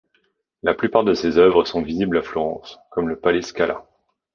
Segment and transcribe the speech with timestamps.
[0.63, 3.85] La plupart de ses œuvres sont visibles à Florence, comme le palais Scala.